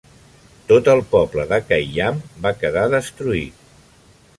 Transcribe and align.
Tot 0.71 0.89
el 0.93 1.01
poble 1.11 1.45
de 1.53 1.61
Khayyam 1.69 2.25
va 2.47 2.57
quedar 2.65 2.91
destruït. 2.99 3.67